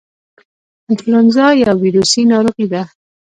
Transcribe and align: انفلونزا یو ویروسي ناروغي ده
انفلونزا 0.89 1.45
یو 1.63 1.73
ویروسي 1.83 2.21
ناروغي 2.31 2.67
ده 2.71 2.81